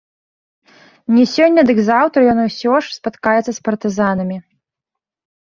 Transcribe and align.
Не 1.15 1.25
сёння, 1.33 1.61
дык 1.71 1.77
заўтра 1.89 2.19
ён 2.33 2.39
усё 2.47 2.73
ж 2.87 2.97
спаткаецца 2.97 3.47
з 3.51 3.55
партызанамі. 3.69 4.37